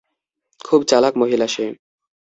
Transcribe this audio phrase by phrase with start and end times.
[0.65, 1.65] খুব চালাক মহিলা সে।